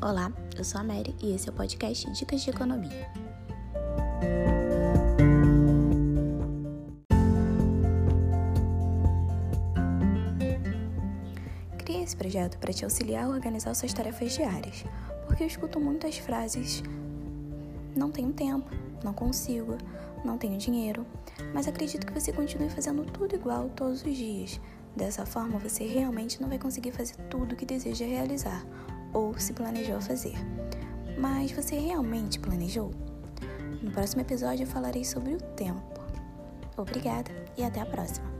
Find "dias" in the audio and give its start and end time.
24.16-24.60